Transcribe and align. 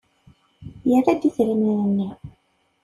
Yerra-d 0.89 1.21
idrimen-nni. 1.27 2.09